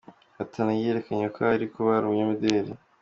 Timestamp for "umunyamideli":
2.07-2.71